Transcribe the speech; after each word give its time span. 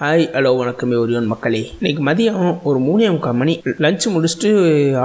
Hi 0.00 0.24
hello 0.34 0.50
வணக்கம் 0.58 0.90
ஒரியோன் 0.90 1.28
மக்களே. 1.30 1.60
இன்னைக்கு 1.78 2.02
மதியம் 2.08 2.42
ஒரு 2.68 2.78
மூணே 2.78 3.06
முக்கால் 3.14 3.38
மணி. 3.38 3.54
லஞ்ச் 3.84 4.04
முடிச்சுட்டு 4.14 4.50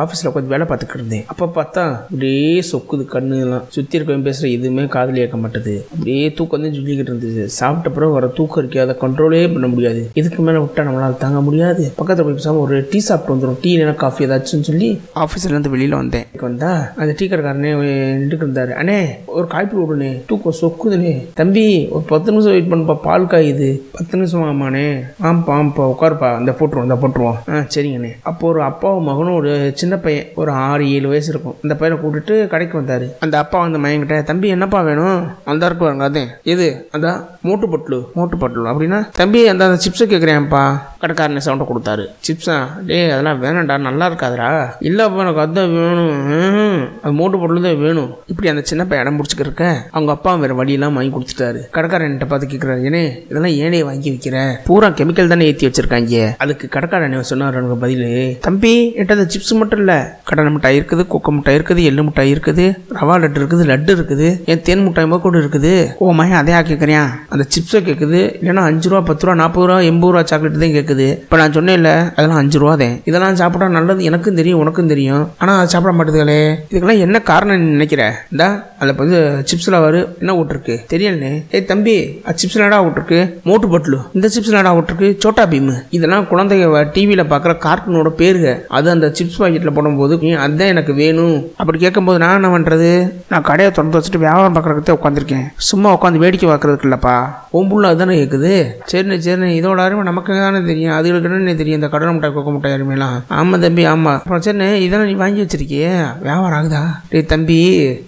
ஆஃபீஸில் 0.01 0.27
உட்காந்து 0.29 0.51
வேலை 0.53 0.65
பார்த்துக்கிட்டு 0.69 0.97
இருந்தேன். 0.99 1.23
அப்போ 1.31 1.45
பார்த்தா 1.55 1.83
அப்படியே 2.01 2.59
சொக்குது 2.71 3.03
கண்ணுலாம். 3.13 3.63
சுற்றி 3.75 3.97
இருக்கவன் 3.99 4.25
பேசுகிற 4.27 4.49
எதுவுமே 4.57 4.83
காதில் 4.95 5.17
ஏற்க 5.23 5.37
மாட்டேது. 5.37 5.73
அப்படியே 5.93 6.33
தூக்கம் 6.33 6.61
வந்து 6.61 6.77
சொல்லிக்கிட்டு 6.77 7.11
இருந்தது. 7.13 7.45
சாப்பிட்ட 7.57 7.93
பிறகு 7.95 8.11
வர 8.17 8.27
தூக்கம் 8.27 8.61
இருக்கு 8.63 8.81
அதை 8.81 8.95
கண்ட்ரோலே 8.99 9.39
பண்ண 9.53 9.69
முடியாது. 9.73 10.03
இதுக்கு 10.21 10.43
மேலே 10.49 10.59
விட்டா 10.65 10.85
நம்மளால் 10.89 11.17
தாங்க 11.23 11.41
முடியாது. 11.47 11.85
பக்கத்தில் 11.95 12.27
போய் 12.27 12.37
பேசாமல் 12.39 12.63
ஒரு 12.65 12.77
டீ 12.91 13.01
சாப்பிட்டு 13.07 13.35
வந்துடும் 13.35 13.57
டீ 13.63 13.71
இல்லைனா 13.77 13.95
காஃபி 14.03 14.27
ஏதாச்சும் 14.27 14.67
சொல்லி 14.69 14.91
ஆஃபீஸ்லேருந்து 15.23 15.73
வெளியில் 15.75 15.97
வந்தேன். 16.01 16.29
வந்தா 16.45 16.71
அந்த 16.95 17.15
டீ 17.17 17.27
கடைக்காரனே 17.33 17.73
நின்றுட்டு 17.81 18.45
இருந்தார். 18.45 18.73
அண்ணே 18.83 18.99
ஒரு 19.39 19.47
காய்ப்பு 19.55 19.81
விடுனே 19.81 20.13
தூக்கம் 20.29 20.59
சொக்குதுனே 20.61 21.15
தம்பி 21.41 21.65
ஒரு 21.95 22.05
பத்து 22.13 22.31
நிமிஷம் 22.31 22.55
வெயிட் 22.57 22.71
பண்ணுப்பா. 22.75 22.97
பால் 23.09 23.29
காயுது. 23.35 23.71
பத்து 23.97 24.13
நிமிஷம் 24.17 24.47
ஆமாண்ணே 24.53 24.81
ஆம்ப்பா 25.23 25.53
ஆம்ப்பா 25.59 25.83
உட்காருப்பா. 25.93 26.39
இந்த 26.39 26.51
போட்டுருவோம் 26.51 26.81
இந்த 26.81 26.97
போட்டுருவோம். 27.01 27.37
ஆ 27.49 27.53
சரிங்கண்ணே. 27.75 28.11
அப்போ 28.21 28.47
ஒரு 28.47 28.61
அப்பாவும் 28.61 29.03
மகனும் 29.03 29.35
ஒரு 29.35 29.71
சின்ன 29.75 29.95
பையன் 29.97 30.25
ஒரு 30.35 30.51
ஆறு 30.51 30.91
ஏழு 30.91 31.07
வயசு 31.07 31.29
இருக்கும். 31.29 31.55
அந்த 31.63 31.75
பையனை 31.75 32.03
கூட்டிட்டு 32.03 32.47
கடைக்கு 32.47 32.77
வந்தார். 32.77 33.05
அந்த 33.19 33.37
அப்பா 33.37 33.59
வந்து 33.59 33.79
மயங்கிட்ட 33.79 34.23
தம்பி 34.23 34.47
என்னப்பா 34.47 34.81
வேணும்? 34.81 35.27
அந்த 35.45 35.65
இருக்கு 35.65 35.85
பாருங்க 35.85 36.03
அதே. 36.03 36.25
எது? 36.43 36.87
அதான் 36.91 37.25
மூட்டு 37.41 37.67
பட்லு 37.67 37.99
மூட்டு 38.13 38.37
பட்லு 38.37 38.67
அப்படின்னா 38.71 39.09
தம்பி 39.13 39.47
அந்த 39.47 39.65
அந்த 39.65 39.79
சிப்ஸை 39.85 40.07
கேட்குறேன்ப்பா 40.13 40.63
கடைக்காரனே 41.01 41.41
சவுண்டை 41.45 41.65
கொடுத்தாரு. 41.69 42.05
சிப்ஸா? 42.27 42.57
டேய் 42.85 43.09
அதெல்லாம் 43.09 43.43
வேணாம்டா. 43.43 43.77
நல்லா 43.77 44.09
இருக்காதுடா. 44.09 44.49
இல்லைப்பா 44.79 45.21
எனக்கு 45.23 45.41
அதான் 45.45 45.73
வேணும். 45.73 46.72
அது 47.03 47.13
மூட்டு 47.19 47.37
பொருள் 47.41 47.63
தான் 47.65 47.79
வேணும். 47.85 48.11
இப்படி 48.31 48.49
அந்த 48.51 48.61
சின்ன 48.69 48.81
பையன் 48.89 49.03
இடம் 49.03 49.17
பிடிச்சிக்க 49.19 49.69
அவங்க 49.95 50.11
அப்பா 50.15 50.31
வேற 50.43 50.53
வழியெல்லாம் 50.59 50.95
வாங்கி 50.97 51.11
கொடுத்துட்டாரு. 51.15 51.61
கடைக்காரன் 51.75 52.17
பார்த்து 52.31 52.51
கேட்குறாரு 52.51 52.81
ஏனே 52.89 53.03
இதெல்லாம் 53.29 53.55
ஏனே 53.63 53.79
வாங்கி 53.89 54.09
வைக்கிற? 54.13 54.37
பூரா 54.67 54.89
கெமிக்கல் 54.99 55.31
தானே 55.33 55.47
ஏற்றி 55.49 55.67
வச்சிருக்காங்க. 55.67 56.21
அதுக்கு 56.43 56.65
கடைக்காரன் 56.75 57.17
சொன்னார் 57.31 57.57
எனக்கு 57.61 57.77
பதில் 57.83 58.07
தம்பி 58.47 58.73
என்கிட்ட 58.85 59.17
அந்த 59.17 59.27
சிப்ஸ் 59.33 59.53
மட்டும் 59.61 59.81
இல்லை. 59.83 59.97
கடலை 60.29 60.51
மிட்டாய் 60.55 60.77
இருக்குது 60.79 61.05
கொக்கோ 61.13 61.33
மிட்டாய் 61.37 61.57
இருக்குது 61.59 61.81
எள்ளு 61.89 62.05
மிட்டாய் 62.07 62.33
இருக்குது 62.35 62.65
ரவா 62.99 63.15
லட்டு 63.23 63.39
இருக்குது 63.41 63.65
லட்டு 63.71 63.91
இருக்குது 63.97 64.29
என் 64.53 64.63
தேன் 64.69 64.85
மிட்டாய் 64.87 65.09
கூட 65.25 65.37
இருக்குது. 65.43 65.73
ஓ 66.03 66.13
மகன் 66.19 66.39
அதையா 66.41 66.61
கேட்குறியா 66.69 67.03
அந்த 67.33 67.43
சிப்ஸை 67.55 67.81
கேட்குது 67.89 68.21
இல்லைன்னா 68.39 68.63
அஞ்சு 68.69 68.87
ரூபா 68.91 69.01
பத்து 69.09 69.25
ரூபா 69.25 69.35
நாற்பது 69.41 69.67
ரூபா 69.69 69.79
எண்பது 69.89 70.11
ரூபா 70.13 70.23
சாக்லேட் 70.31 70.61
தான் 70.63 70.75
கேட்குது 70.77 71.07
இப்போ 71.25 71.37
நான் 71.41 71.55
சொன்னேன்ல 71.57 71.91
அதெல்லாம் 72.15 72.41
அஞ்சு 72.41 72.57
ரூபா 72.63 72.73
தான். 72.83 72.95
இதெல்லாம் 73.09 73.39
சாப்பிட்டா 73.41 73.67
நல்லது 73.77 74.07
எனக்கும் 74.09 74.39
தெரியும் 74.39 74.61
உனக்கும் 74.63 74.91
தெரியும். 74.93 75.23
ஆனால் 75.43 75.69
சாப்பிட 75.73 75.93
மாட்டேதுகளே. 75.99 76.39
இதுக்கெல்லாம் 76.69 76.92
என்ன 76.99 77.21
காரணம் 77.21 77.61
நினைக்கிற? 77.61 78.01
இந்தா 78.31 78.47
அதில் 78.79 78.95
வந்து 78.95 79.19
சிப்ஸில் 79.45 79.79
வரு 79.79 80.15
என்ன 80.19 80.33
விட்டுருக்கு 80.33 80.79
தெரியலண்ணே. 80.89 81.43
ஏய் 81.51 81.65
தம்பி 81.65 82.21
அது 82.23 82.37
சிப்ஸில் 82.37 82.57
என்னடா 82.57 82.83
விட்டுருக்கு 82.83 83.19
மோட்டு 83.43 83.67
பட்லு 83.67 83.99
இந்த 84.13 84.27
சிப்ஸில் 84.27 84.53
என்னடா 84.53 84.73
விட்டுருக்கு 84.73 85.15
சோட்டா 85.19 85.45
பீமு. 85.45 85.75
இதெல்லாம் 85.89 86.27
குழந்தைங்க 86.31 86.91
டிவியில் 86.93 87.23
பார்க்குற 87.23 87.57
கார்ட்டூனோட 87.65 88.09
பேருங்க 88.17 88.63
அது 88.67 88.89
அந்த 88.89 89.07
சிப்ஸ் 89.07 89.39
பாக்கெட்டில் 89.39 89.73
போடும்போது 89.73 90.17
"நீ 90.21 90.31
அதுதான் 90.31 90.67
எனக்கு 90.67 90.93
வேணும். 90.93 91.49
அப்படி 91.57 91.79
கேட்கும்போது 91.79 92.19
நான் 92.19 92.43
என்ன 92.43 92.57
பண்ணுறது 92.57 92.89
நான் 93.27 93.41
கடையை 93.41 93.71
திறந்து 93.71 93.99
வச்சுட்டு 93.99 94.17
வியாபாரம் 94.17 94.55
பார்க்குறதுக்கு 94.55 94.97
உட்காந்துருக்கேன் 94.99 95.45
சும்மா 95.69 95.93
உட்காந்து 95.93 96.17
வேடிக்கை 96.17 96.49
பார்க்கறதுக்கு 96.49 96.87
இல்லைப்பா. 96.89 97.15
உம்புள்ள 97.53 97.83
அதுதானே 97.83 98.15
கேட்குது 98.15 98.53
சரிண்ணே 98.91 99.15
சரிண்ணே. 99.17 99.49
இதோட 99.61 99.77
அருமை 99.77 100.03
நமக்கு 100.03 100.33
தானே 100.33 100.65
தெரியும். 100.65 100.93
அதுகளுக்கு 100.97 101.23
என்ன 101.23 101.53
தெரியும்? 101.53 101.79
இந்த 101.81 101.89
கடலை 101.89 102.13
மிட்டாய் 102.13 102.33
கொக்க 102.33 102.51
மிட்டாய் 102.51 102.73
அருமையெல்லாம். 102.73 103.17
ஆமாம் 103.29 103.61
தம்பி 103.61 103.85
ஆமாம் 103.85 104.15
அப்புறம் 104.15 104.41
சரிண்ணே 104.41 104.73
இதெல்லாம் 104.75 105.07
நீ 105.07 105.13
வாங்கி 105.13 105.41
வச்சிருக்கியே? 105.41 105.91
வியாபாரம் 106.21 106.59
ஆகுதா? 106.59 106.82
டேய் 107.11 107.29
தம்பி 107.33 107.59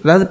அதாவது 0.04 0.26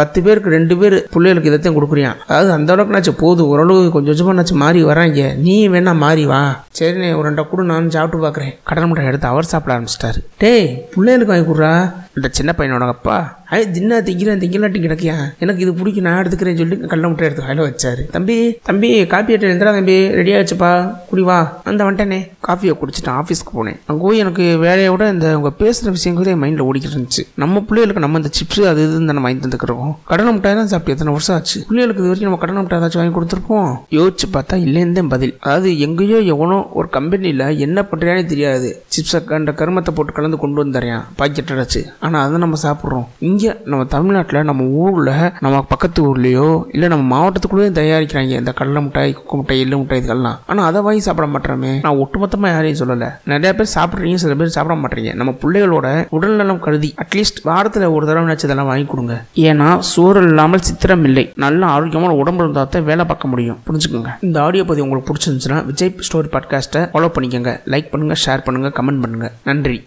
பத்து 0.00 0.18
பேருக்கு 0.22 0.56
ரெண்டு 0.58 0.76
பேர் 0.82 0.98
பிள்ளைகளுக்கு 1.16 1.52
இதைத்தான் 1.52 1.78
கொடுக்குறியான் 1.78 2.20
அதாவது 2.28 2.52
அந்த 2.58 2.76
அளவுக்குனாச்சும் 2.76 3.20
போதும் 3.24 3.50
ஓரளவு 3.52 3.80
கொஞ்சம் 3.82 4.10
கொஞ்சமாக 4.12 4.30
கொஞ்சமானாச்சும் 4.32 4.62
மாறி 4.62 4.80
வராங்க. 4.90 5.20
நீ 5.46 5.54
வேணா 5.72 5.92
மாறி 6.02 6.24
வா. 6.26 6.40
சரிண்ணே 6.78 7.08
ஒரு 7.18 7.24
ரெண்டை 7.28 7.42
கூட 7.48 7.62
நான் 7.62 7.92
சாப்பிட்டு 7.94 8.24
பார்க்குறேன் 8.24 8.54
கடன் 8.68 8.88
முட்டை 8.88 9.06
எடுத்து 9.10 9.26
அவர் 9.26 9.50
சாப்பிட 9.52 9.72
ஆரம்பிச்சிட்டாரு. 9.74 10.20
டேய் 10.42 10.66
பிள்ளைகளுக்கு 10.94 11.32
வாங்கி 11.32 11.48
கொடுறா. 11.50 11.72
இந்த 12.16 12.28
சின்ன 12.38 12.50
பையனோட 12.58 12.86
அப்பா. 12.96 13.18
ஐ 13.56 13.58
தின்னா 13.76 13.96
திங்கிறேன் 14.04 14.38
திங்கலாட்டி 14.42 14.78
கிடக்கியா? 14.82 15.14
எனக்கு 15.44 15.62
இது 15.64 15.72
பிடிக்கும் 15.78 16.06
நான் 16.06 16.18
எடுத்துக்கிறேன்னு 16.20 16.60
சொல்லி 16.60 16.76
கள்ள 16.92 17.04
முட்டை 17.08 17.24
எடுத்து 17.26 17.42
கையில் 17.46 17.60
வச்சாரு. 17.66 18.02
தம்பி 18.14 18.36
தம்பி 18.68 18.88
காப்பி 19.12 19.34
எடுத்து 19.34 19.48
எழுந்துடா 19.48 19.72
தம்பி 19.78 19.96
ரெடி 20.18 20.32
ஆச்சுப்பா 20.36 20.70
குடிவா 21.08 21.36
அந்த 21.70 21.80
வந்துட்டேனே 21.86 22.20
காஃபியை 22.46 22.74
குடிச்சிட்டேன் 22.82 23.16
ஆஃபீஸ்க்கு 23.22 23.52
போனேன். 23.56 23.76
அங்கே 23.88 24.02
போய் 24.04 24.22
எனக்கு 24.24 24.44
வேலையை 24.64 24.92
விட 24.94 25.08
இந்த 25.14 25.26
அவங்க 25.34 25.50
பேசுகிற 25.60 25.92
விஷயங்கள் 25.96 26.30
என் 26.34 26.40
மைண்டில் 26.44 26.64
ஓடிக்கிட்டு 26.68 26.96
இருந்துச்சு. 26.96 27.24
நம்ம 27.44 27.62
பிள்ளைகளுக்கு 27.68 28.04
நம்ம 28.06 28.22
இந்த 28.22 28.32
சிப்ஸ் 28.38 28.62
அது 28.72 28.80
இதுன்னு 28.86 29.10
நம்ம 29.10 29.26
வாங்கி 29.28 29.44
தந்துக்கிறோம் 29.44 29.92
கடலை 30.12 30.32
மிட்டாய் 30.36 30.56
தான் 30.60 30.70
சாப்பிட்டு 30.72 30.94
எத்தனை 30.96 31.14
வருஷம் 31.16 31.36
ஆச்சு? 31.36 31.58
பிள்ளைகளுக்கு 31.68 32.02
இது 32.04 32.10
வரைக்கும் 32.12 32.30
நம்ம 32.30 32.40
கடலை 32.44 32.58
முட்டை 32.62 32.78
ஏதாச்சும் 32.80 33.02
வாங்கி 33.02 33.14
கொடுத்துருப்போம்? 33.18 33.70
யோசிச்சு 33.98 34.28
பார்த்தா 34.38 34.60
இல்லைன்னு 34.66 35.04
பதில். 35.14 35.34
அதாவது 35.44 35.68
எங்கேயோ 35.88 36.20
எவனோ 36.36 36.58
ஒரு 36.78 36.90
கம்பெனியில் 36.98 37.46
என்ன 37.68 37.86
பண்ணுறானே 37.92 38.24
தெரியாது. 38.32 38.70
சிப்ஸை 38.96 39.22
கண்ட 39.30 39.56
கருமத்தை 39.60 39.94
போட்டு 39.98 40.18
கலந்து 40.20 40.42
கொண்டு 40.46 40.60
வந்துடுறான் 40.64 41.06
பாக்கெட் 41.20 41.54
அடைச்சு. 41.56 41.82
ஆனால் 42.06 42.22
அதை 42.26 42.42
நம்ம 42.46 42.58
சாப்பிட்றோம். 42.66 43.06
இங்கே 43.28 43.41
நம்ம 43.64 43.84
தமிழ்நாட்டில் 43.84 44.48
நம்ம 44.50 44.64
ஊரில் 44.82 45.12
நம்ம 45.40 45.62
பக்கத்து 45.72 46.00
ஊர்லேயோ 46.06 46.48
இல்லை 46.74 46.88
நம்ம 46.88 47.04
மாவட்டத்துக்குள்ளேயே 47.14 47.72
தயாரிக்கிறாங்க. 47.80 48.34
இந்த 48.42 48.52
கடலை 48.52 48.82
மிட்டாய் 48.82 49.16
குக்கு 49.18 49.36
மிட்டாய் 49.40 49.62
எள்ளு 49.64 49.78
மிட்டாய் 49.78 50.02
இதெல்லாம். 50.02 50.38
ஆனால் 50.46 50.66
அதை 50.66 50.82
வாங்கி 50.86 51.02
சாப்பிட 51.06 51.26
மாட்டோமே. 51.34 51.72
நான் 51.86 52.00
ஒட்டுமொத்தமாக 52.04 52.52
யாரையும் 52.56 52.80
சொல்லலை. 52.82 53.08
நிறைய 53.32 53.52
பேர் 53.58 53.72
சாப்பிட்றீங்க 53.74 54.20
சில 54.24 54.34
பேர் 54.34 54.54
சாப்பிட 54.56 54.76
மாட்டேறீங்க 54.82 55.14
நம்ம 55.20 55.34
பிள்ளைகளோட 55.42 55.88
உடல்நலம் 56.18 56.62
கருதி 56.66 56.90
அட்லீஸ்ட் 57.04 57.42
வாரத்தில் 57.50 57.86
ஒரு 57.96 58.06
தடவை 58.10 58.24
நினச்சி 58.28 58.46
இதெல்லாம் 58.48 58.70
வாங்கி 58.72 58.88
கொடுங்க. 58.92 59.16
ஏன்னா 59.48 59.68
சோறு 59.92 60.22
இல்லாமல் 60.28 60.66
சித்திரம் 60.68 61.04
இல்லை. 61.10 61.26
நல்ல 61.46 61.62
ஆரோக்கியமான 61.74 62.14
உடம்பு 62.22 62.44
இருந்தால் 62.44 62.68
தான் 62.76 62.88
வேலை 62.90 63.06
பார்க்க 63.10 63.32
முடியும். 63.32 63.58
புரிஞ்சுக்கோங்க. 63.68 64.12
இந்த 64.28 64.38
ஆடியோ 64.46 64.64
பதிவு 64.70 64.86
உங்களுக்கு 64.86 65.10
பிடிச்சிருந்துச்சுன்னா 65.10 65.60
விஜய் 65.70 65.94
ஸ்டோரி 66.08 66.30
பாட்காஸ்ட்டை 66.36 66.82
ஃபாலோ 66.92 67.10
பண்ணிக்கோங்க. 67.16 67.52
லைக் 67.74 67.90
பண்ணுங்கள் 67.94 68.22
ஷேர் 68.26 68.44
பண்ணுங்கள் 68.46 68.76
கமெண்ட் 68.78 69.02
பண்ணுங்கள் 69.04 69.34
நன்றி. 69.50 69.78